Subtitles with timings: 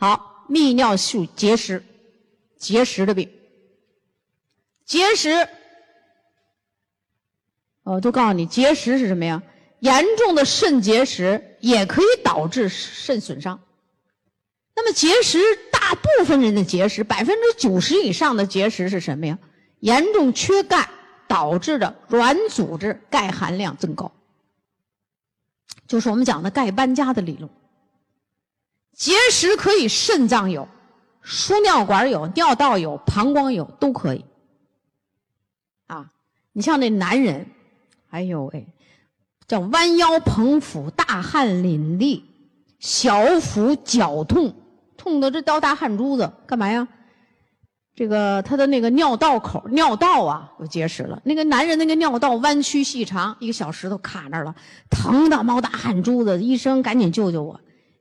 [0.00, 1.84] 好，泌尿系结石，
[2.56, 3.30] 结石的病，
[4.86, 5.46] 结石，
[7.82, 9.42] 我都告诉你，结石是什么呀？
[9.80, 13.60] 严重的肾结石也可以导致肾损伤。
[14.74, 15.38] 那么结石，
[15.70, 19.38] 大部分人的结石，百分之九十以上的结石是什么呀？
[19.80, 20.88] 严重缺钙
[21.28, 24.10] 导致的软组织钙含量增高，
[25.86, 27.50] 就是我们讲的钙搬家的理论。
[28.96, 30.68] 结石可以肾脏有，
[31.22, 34.24] 输尿管有，尿道有，膀胱有，都可以。
[35.86, 36.10] 啊，
[36.52, 37.46] 你像那男人，
[38.10, 38.66] 哎呦喂，
[39.46, 42.22] 叫弯腰捧腹、大汗淋漓、
[42.78, 44.54] 小腹绞痛，
[44.96, 46.86] 痛得这掉大汗珠子，干嘛呀？
[47.94, 51.20] 这个他的那个尿道口、尿道啊有结石了。
[51.24, 54.54] 那个男人那个尿道弯曲细长，一个小石头卡那儿了，
[54.88, 57.60] 疼的冒大汗珠子，医生赶紧救救我。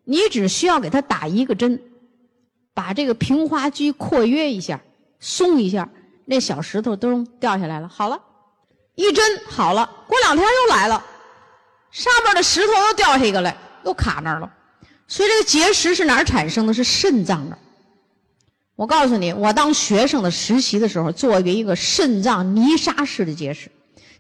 [0.09, 1.79] 你只需要给他打一个针，
[2.73, 4.81] 把这个平滑肌括约一下，
[5.19, 5.87] 松一下，
[6.25, 8.19] 那小石头咚掉下来了，好了，
[8.95, 9.87] 一针好了。
[10.07, 11.05] 过两天又来了，
[11.91, 14.51] 上面的石头又掉下一个来，又卡那儿了。
[15.07, 16.73] 所以这个结石是哪儿产生的？
[16.73, 17.55] 是肾脏的。
[18.75, 23.71] 我告诉你，我当学生的实习的时候，做过一个肾脏泥沙式的结石，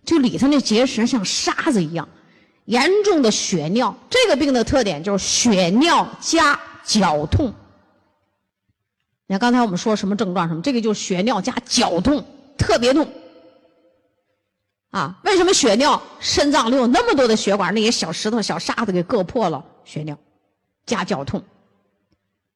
[0.05, 2.07] 就里头那结石像沙子一样。
[2.69, 7.51] 严重的血尿，这个病的特点就是血尿加绞痛。
[9.25, 10.47] 你看刚才我们说什么症状？
[10.47, 10.61] 什么？
[10.61, 12.23] 这个就是血尿加绞痛，
[12.59, 13.11] 特别痛。
[14.91, 15.99] 啊，为什么血尿？
[16.19, 20.15] 肾脏里有那么多的血管，那些小石头、小沙子给硌破了，血尿
[20.85, 21.43] 加绞痛。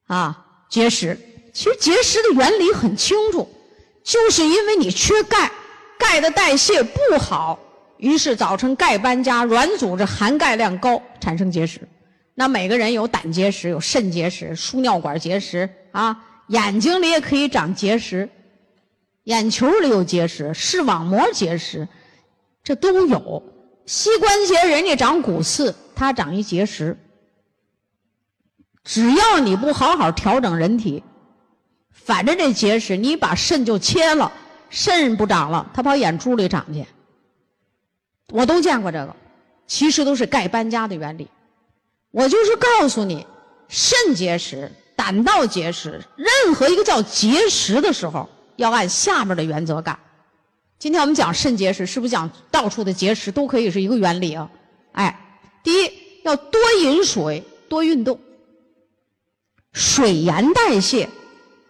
[0.06, 1.20] 啊，结石，
[1.56, 3.52] 其实结石的原理很清楚，
[4.04, 5.52] 就是因为你缺钙，
[5.98, 7.58] 钙的代谢不好。
[7.98, 11.82] 于是造成钙搬家，软组织含钙量高，产生结石。
[12.36, 18.28] 那每个人有胆结石、有肾结石、输尿管结石啊，眼睛里也可以长结石，
[19.26, 21.88] 眼球里有结石，视网膜结石，
[22.64, 23.44] 这都有。
[23.86, 26.98] 膝关节人家长骨刺，他长一结石。
[28.84, 31.04] 只要你不好好调整人体，
[31.92, 34.32] 反正这结石，你把肾就切了，
[34.70, 36.86] 肾不长了，他跑眼珠里长去。
[38.34, 39.16] 我都见过这个，
[39.68, 41.28] 其实都是钙搬家的原理。
[42.10, 43.28] 我就是告诉你，
[43.68, 50.00] 肾结石、胆道结石，任何一个叫结石的时候，要按下面的原则干。
[50.80, 54.50] 今天我们讲肾结石，是不是讲到处的结石都可以是一个原理啊？
[54.94, 55.20] 哎，
[55.64, 55.92] 第一
[56.24, 58.20] 要多饮水，多运动，
[59.74, 61.08] 水盐代谢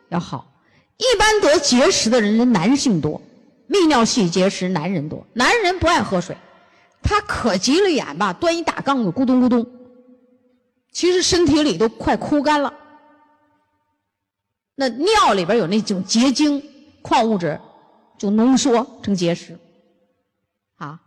[0.07, 0.49] 要好。
[0.95, 3.21] 一般得结石的人，男性多。
[3.69, 6.37] 泌尿系结石，男人多，男人不爱喝水，
[7.03, 9.65] 他可急了眼吧，端一大缸子咕咚咕咚，
[10.91, 12.73] 其实身体里都快枯干了。
[14.75, 16.63] 那尿里边有那种结晶
[17.01, 17.59] 矿物质，
[18.17, 19.59] 就浓缩成结石。
[20.77, 20.99] 啊，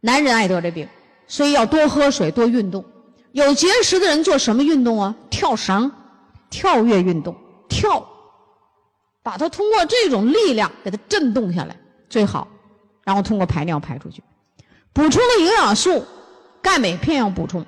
[0.00, 0.88] 男人爱得这病，
[1.26, 2.84] 所以要多喝水，多运动。
[3.32, 5.14] 有结石的人做什么运动啊？
[5.28, 5.92] 跳绳，
[6.48, 7.36] 跳跃运动，
[7.68, 8.08] 跳。
[9.22, 11.76] 把它通过这种力量给它震动下来
[12.08, 12.46] 最好，
[13.02, 14.22] 然后通过排尿排出去。
[14.96, 16.06] 补充的营养素，
[16.62, 17.66] 钙镁片要补充。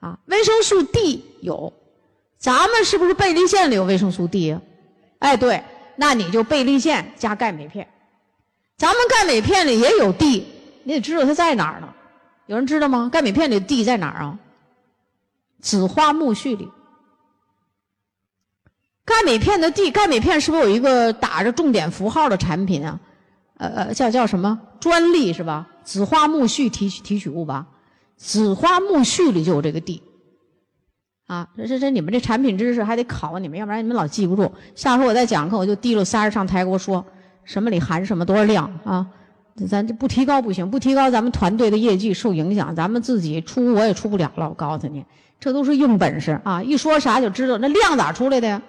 [0.00, 1.72] 啊，维生素 D 有，
[2.36, 4.60] 咱们是不是贝利线里有维生素 D 啊？
[5.20, 5.62] 哎，对，
[5.94, 7.86] 那你就贝利线加钙镁片。
[8.76, 10.48] 咱们钙镁片里也有 D，
[10.82, 11.94] 你得知道它在哪儿呢？
[12.46, 13.08] 有人知道吗？
[13.12, 14.36] 钙镁片里的 D 在哪儿啊？
[15.60, 16.68] 紫花苜蓿里。
[19.04, 22.98] 钙镁片的 D，钙镁片是不是有一个打着重点符号的产品啊？
[23.58, 25.68] 呃呃，叫叫什么专利是吧？
[25.84, 27.66] 紫花苜蓿提取提取物吧？
[28.16, 30.02] 紫花苜蓿里就有这个 D。
[31.26, 34.52] 啊，这这这，你们这产品知识还得考你们，要不然你们老记不住。
[34.74, 37.04] 下回我再讲课，我就提溜仨人上台给我说
[37.44, 39.06] 什么里含什么多少量啊？
[39.68, 44.48] 咱这不提高不行，不提高咱们团队的业绩受影响，咱们自己出我也出不了了。
[44.48, 45.04] 我告诉你，
[45.38, 46.62] 这都是硬本事啊！
[46.62, 48.60] 一说啥就知道，那量咋出来的呀？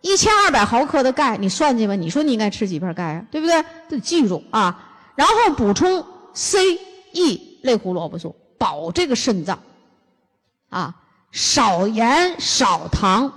[0.00, 1.94] 一千二百毫克的钙，你算计吧。
[1.94, 3.24] 你说你应该吃几片钙啊？
[3.30, 3.62] 对不对？
[3.88, 4.88] 得记住啊。
[5.14, 6.78] 然后补充 C、
[7.12, 9.62] E 类胡萝卜素，保这个肾脏。
[10.68, 10.94] 啊，
[11.30, 13.32] 少盐少糖，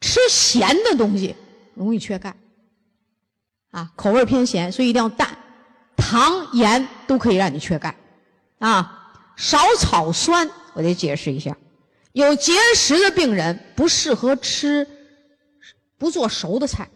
[0.00, 1.36] 吃咸的东西
[1.74, 2.36] 容易缺钙。
[3.70, 5.36] 啊，口味偏咸，所以一定要淡，
[5.96, 7.94] 糖盐都可以让你缺钙。
[8.58, 11.56] 啊，少草酸，我得解释一下，
[12.12, 14.86] 有结石的病人不适合吃。
[15.98, 16.90] 不做熟的菜，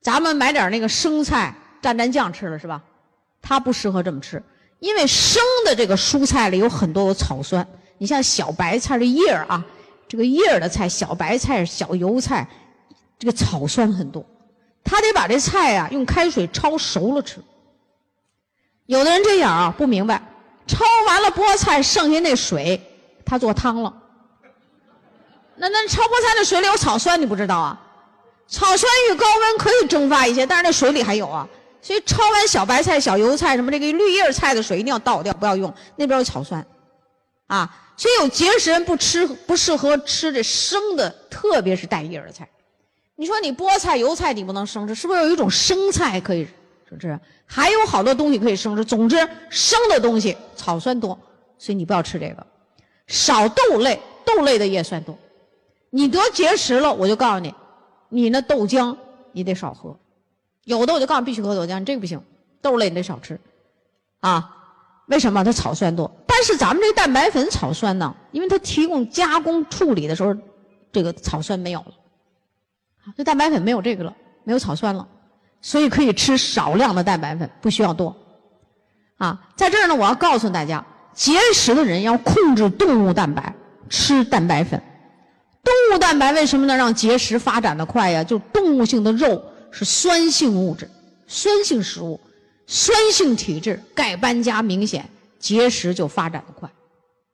[0.00, 1.52] 咱们买点那个生菜
[1.82, 2.84] 蘸蘸酱吃了是吧？
[3.42, 4.42] 它不适合这么吃，
[4.78, 7.66] 因为生的这个蔬菜里有很多有草酸。
[7.98, 9.64] 你像小白菜的叶儿啊，
[10.08, 12.48] 这个叶儿的菜、小白菜、小油菜，
[13.18, 14.24] 这个草酸很多，
[14.82, 17.42] 他得把这菜啊用开水焯熟了吃。
[18.86, 20.22] 有的人这样啊不明白，
[20.66, 22.80] 焯完了菠菜剩下那水，
[23.24, 23.94] 他做汤了。
[25.56, 27.78] 那那焯菠菜的水里有草酸，你不知道啊？
[28.48, 31.46] 草酸遇高温可以蒸发一些，但是那水里还有啊。
[31.82, 36.64] 所以焯完小白菜、小油菜什么这个绿叶菜的水一定要倒掉，不要用，那边有草酸，
[37.46, 37.86] 啊。
[37.96, 42.48] 所以有结石人不吃不适合吃这生的，特别是带叶的菜。
[43.14, 46.48] 你说你菠菜、油菜你不能生吃，是不是有一种生菜可以
[46.98, 47.20] 吃？
[47.44, 48.82] 还有好多东西可以生吃。
[48.82, 49.16] 总之，
[49.50, 51.18] 生的东西草酸多，
[51.58, 52.46] 所以你不要吃这个。
[53.06, 55.14] 少豆类，豆类的叶酸多。
[55.90, 57.54] 你得结石了，我就告诉你，
[58.08, 58.96] 你那豆浆
[59.32, 59.94] 你得少喝。
[60.70, 62.22] 有的我就告诉你必须喝豆浆，这个不行，
[62.62, 63.38] 豆类你得少吃，
[64.20, 64.56] 啊。
[65.06, 66.08] 为什么它草酸多？
[66.24, 68.14] 但是咱们这蛋白粉草酸呢？
[68.30, 70.32] 因为它提供加工处理的时候，
[70.92, 71.92] 这个草酸没有了，
[73.16, 74.14] 这蛋白粉没有这个了，
[74.44, 75.04] 没有草酸了，
[75.60, 78.14] 所以可以吃少量的蛋白粉，不需要多。
[79.18, 83.52] 啊，在这儿呢，我要告诉大家，节食的人要控制动物蛋白，
[83.88, 84.80] 吃蛋白粉。
[85.64, 88.22] 动物蛋白为什么能让节食发展的快呀？
[88.22, 90.90] 就动物性的肉是酸性物质，
[91.26, 92.20] 酸性食物。
[92.72, 96.70] 酸性体质，钙斑加明显，结石就发展的快，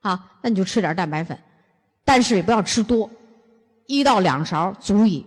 [0.01, 1.39] 啊，那你就吃点蛋白粉，
[2.07, 3.11] 但是也不要吃多，
[3.87, 5.27] 一到两勺足以。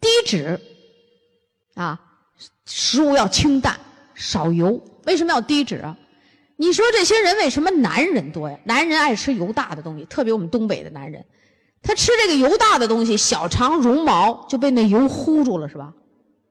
[0.00, 0.58] 低脂，
[1.74, 2.00] 啊，
[2.64, 3.78] 食物要清淡，
[4.14, 4.82] 少油。
[5.04, 5.94] 为什么要低脂啊？
[6.56, 8.58] 你说这些人为什么男人多呀？
[8.64, 11.22] 男人爱吃油大的东西，特别我们东北的男人，
[11.84, 15.92] 他吃这个油大的东西，小肠绒毛就被那油糊住了，是吧？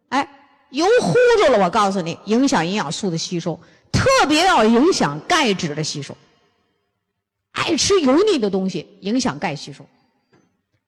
[0.09, 0.39] 哎。
[0.69, 3.59] 油糊住了，我告诉你，影响营养素的吸收，
[3.91, 6.17] 特别要影响钙质的吸收。
[7.51, 9.85] 爱吃油腻的东西，影响钙吸收。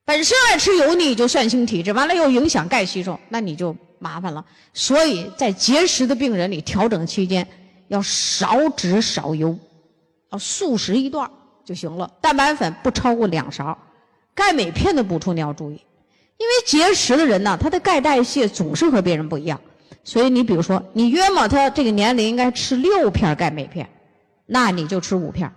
[0.03, 4.43] 本身爱吃油腻就算性体质，完了又影响钙吸收，那你就麻烦了。
[4.73, 7.47] 所以在节食的病人里，调整期间
[7.87, 9.55] 要少脂少油，
[10.31, 11.29] 要素食一段
[11.63, 12.11] 就行了。
[12.19, 13.77] 蛋白粉不超过两勺，
[14.35, 15.81] 钙镁片的补充你要注意，
[16.37, 19.59] 因为节食的人呢，他的钙代谢总是和别人不一样。
[20.03, 23.89] 所以你比如说，你约莫他这个年龄应该吃六片钙镁片，
[24.45, 25.51] 那你就吃五片，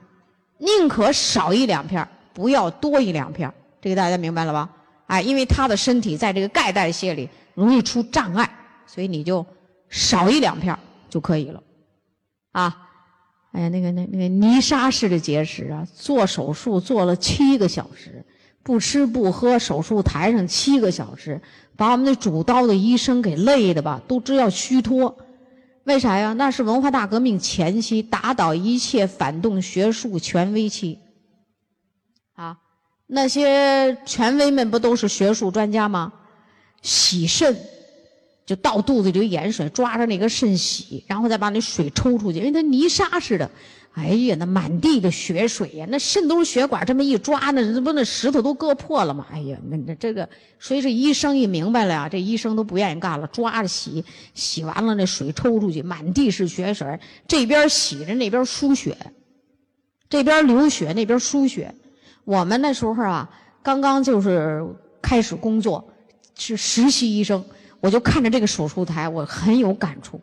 [0.56, 3.52] 宁可少一两片，不要多一两片。
[3.82, 4.70] 这个大家明白了吧？
[5.06, 8.48] 哎，因为他的身体在这个钙代谢里容易出障碍，
[8.86, 9.44] 所以你就
[9.90, 10.78] 少一两片
[11.10, 11.62] 就可以了。
[12.52, 12.76] 啊，
[13.52, 18.24] 哎呀，那个那那个泥沙式的结石啊，做手术做了七个小时，
[18.68, 21.40] 不吃不喝，手术台上七个小时。
[21.74, 25.16] 把我们那主刀的医生给累的吧，都知要虚脱。
[25.84, 26.34] 为啥呀？
[26.34, 30.98] 那是文化大革命前期，打倒一切反动学术权威期。
[32.34, 32.58] 啊，
[33.06, 36.12] 那些权威们不都是学术专家吗？
[36.82, 37.56] 洗肾，
[38.44, 43.50] 就倒肚子里盐水，抓着那个肾洗，然后再把那水抽出去，因为它泥沙似的。
[43.94, 49.26] 哎呀，那满地的血水呀，那肾都是血管，这么一抓，那这不那石头都割破了吗？
[49.32, 50.28] 哎呀，那那这个，
[50.60, 54.04] 所以这医生一明白了呀，这医生都不愿意干了，抓着洗，
[54.34, 58.96] 洗完了那水抽出去，满地是血水，这边洗着那边输血，
[60.08, 61.74] 这边流血那边输血。
[62.24, 63.28] 我们那时候啊，
[63.64, 64.64] 刚刚就是
[65.02, 65.84] 开始工作，
[66.36, 67.44] 是实习医生，
[67.80, 70.20] 我就看着这个手术台，我很有感触，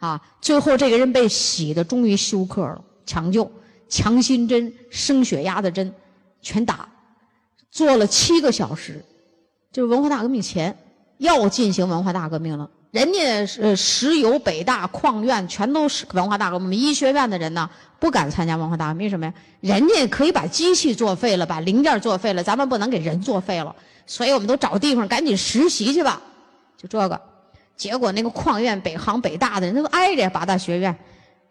[0.00, 2.84] 啊，最后这个人被洗的终于休克了。
[3.06, 3.50] 抢救、
[3.88, 5.94] 强心针、升血压的针，
[6.42, 6.88] 全打，
[7.70, 9.02] 做了七个小时。
[9.72, 10.76] 就是文化大革命前
[11.18, 16.78] 要进行文化大革命了，人家是石油、北大、矿院全都是文化大革命。
[16.78, 19.34] 医学院的人呢，不敢参加文化大革命，什么呀？
[19.60, 23.74] 人家可以把机器作废了，把零件作废了，咱们不能给人作废了。
[24.06, 26.22] 所以我们都找地方赶紧实习去吧。
[26.78, 27.20] 就这个，
[27.76, 30.96] 结果那个矿院、北航、北大的人都挨着八大学院。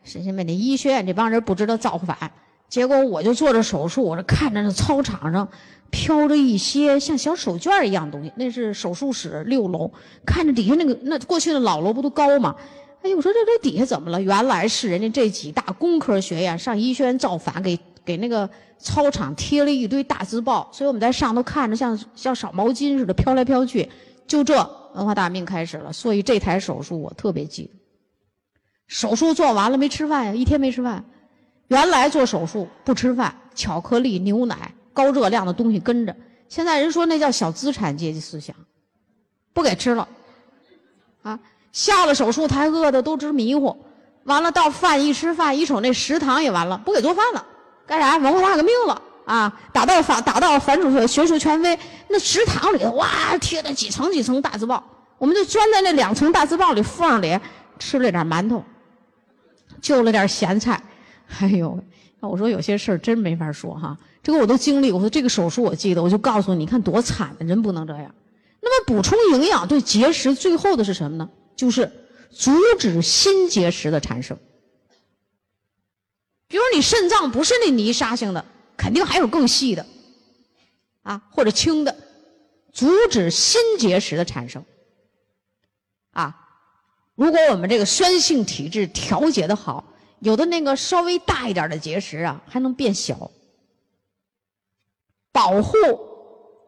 [0.05, 2.31] 神仙们，那医学院这帮人不知道造反，
[2.69, 5.45] 结果我就做着手术，我这看着那操场上
[5.89, 9.91] 飘着一些像小手绢一样东西，那是手术室六楼，
[10.25, 12.55] 看着底下那个那过去的老楼不都高吗？
[13.01, 14.21] 哎呦，我说这这底下怎么了？
[14.21, 23.89] 原来是人家这几大工科学院上医学院造反，给给那个操场贴了一堆大字报，所以我们在上头看着像像扫毛巾似的飘来飘去。
[24.27, 24.55] 就这
[24.95, 27.84] 文化大革命开始了，所以这台手术我特别记得。
[28.87, 30.33] 手术做完了没吃饭呀？
[30.33, 31.03] 一天没吃饭。
[31.67, 36.15] 原来做手术不吃饭，巧克力、牛奶、高热量的东西跟着。
[36.47, 38.55] 现在人说那叫小资产阶级思想，
[39.53, 40.07] 不给吃了。
[41.23, 41.39] 啊，
[41.71, 43.75] 下了手术台饿的都直迷糊。
[44.25, 47.45] 完了到饭一吃饭一瞅那食堂也完了，不给做饭了。
[47.87, 48.17] 干啥？
[48.17, 49.01] 文化大革命了。
[49.25, 54.83] 啊，打到反打到反主学术权威，那食堂里哇贴的几层几层大字报，
[55.17, 57.39] 我们就钻在那两层大字报里缝里
[57.79, 58.63] 吃了点馒头，
[59.81, 60.81] 就了点咸菜，
[61.39, 61.79] 哎呦，
[62.19, 64.91] 那我说有些事儿真没法说哈，这个我都经历。
[64.91, 68.13] 我说这个手术我记得，我就告诉你，你看多惨的，人不能这样。
[68.61, 71.29] 那么补充营养对结石最后的是什么呢？
[71.55, 71.91] 就是
[72.31, 74.37] 阻止新结石的产生。
[76.47, 78.43] 比如你肾脏不是那泥沙性的，
[78.75, 79.85] 肯定还有更细的，
[81.03, 81.95] 啊，或者轻的，
[82.71, 84.63] 阻止新结石的产生。
[86.11, 86.44] 啊，
[87.15, 89.83] 如果我们这个酸性体质调节的好，
[90.19, 93.31] 有的那个稍微大一点的结石啊，还能变小。
[95.31, 95.73] 保护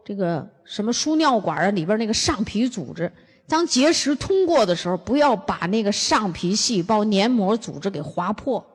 [0.06, 3.12] 这个什么输尿管啊里边那个上皮组织，
[3.48, 8.66] 当结石通过的时候，不要把那个上皮细胞黏膜组织给划破。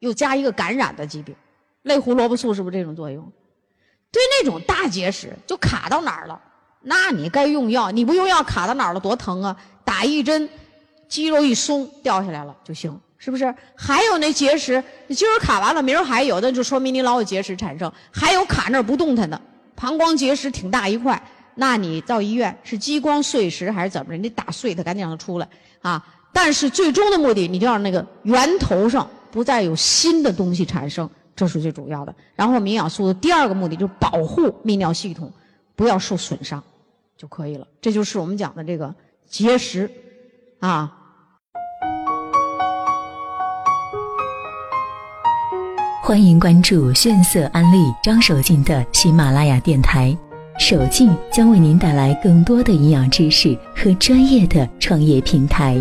[0.00, 1.36] 又加一个感染的疾病，
[1.82, 3.30] 类胡萝卜素是不是这种作用？
[4.10, 6.40] 对那种大结石就卡到哪儿了，
[6.80, 9.56] 那你该用药，你不用药卡到哪儿了多疼啊！
[9.84, 10.48] 打一针，
[11.10, 13.54] 肌肉一松掉下来了就行，是不是？
[13.76, 17.92] 还有那结石，你今儿卡完了，明儿还有，那就说明你老有结石产生。
[18.10, 19.38] 还有卡那儿不动弹的，
[19.76, 21.22] 膀胱结石挺大一块，
[21.56, 24.16] 那你到医院是激光碎石还是怎么着？
[24.16, 25.46] 你打碎它，赶紧让它出来
[25.82, 26.02] 啊！
[26.32, 29.06] 但是最终的目的，你就让那个源头上。
[29.32, 32.12] 不再有新的东西产生，这是最主要的。
[32.34, 35.32] 然后营养素的第二个目的就是保护泌尿系统
[35.76, 36.60] 不要受损伤
[37.16, 37.64] 就可以了。
[37.80, 38.92] 这就是我们讲的这个
[39.28, 39.88] 结石
[40.58, 40.96] 啊。
[46.10, 50.12] 欢迎关注炫色安利张守静的喜马拉雅电台，
[50.58, 55.78] 守静将为您带来更多的营养知识和专业的创业平台。